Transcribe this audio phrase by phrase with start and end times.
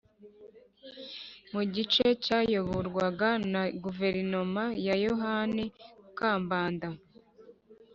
[1.51, 5.65] mu gice cyayoborwaga na guverinoma ya yohani
[6.17, 6.87] kambanda